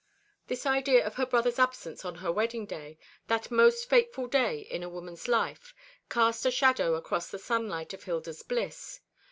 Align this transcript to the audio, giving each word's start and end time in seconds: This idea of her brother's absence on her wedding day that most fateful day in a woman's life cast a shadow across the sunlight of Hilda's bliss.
This 0.47 0.65
idea 0.65 1.05
of 1.05 1.13
her 1.17 1.27
brother's 1.27 1.59
absence 1.59 2.03
on 2.03 2.15
her 2.25 2.31
wedding 2.31 2.65
day 2.65 2.97
that 3.27 3.51
most 3.51 3.87
fateful 3.87 4.25
day 4.25 4.61
in 4.61 4.81
a 4.81 4.89
woman's 4.89 5.27
life 5.27 5.75
cast 6.09 6.43
a 6.43 6.49
shadow 6.49 6.95
across 6.95 7.29
the 7.29 7.37
sunlight 7.37 7.93
of 7.93 8.05
Hilda's 8.05 8.41
bliss. 8.41 9.01